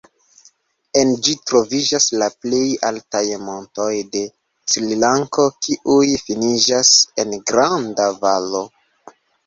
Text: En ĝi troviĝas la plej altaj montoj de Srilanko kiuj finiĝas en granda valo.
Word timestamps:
En 1.01 1.11
ĝi 1.27 1.35
troviĝas 1.49 2.07
la 2.21 2.29
plej 2.45 2.63
altaj 2.91 3.23
montoj 3.51 3.91
de 4.17 4.25
Srilanko 4.73 5.49
kiuj 5.69 6.05
finiĝas 6.27 6.99
en 7.27 7.41
granda 7.55 8.15
valo. 8.27 8.69